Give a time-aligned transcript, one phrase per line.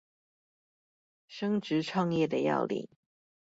[1.27, 2.89] 升職創業的要領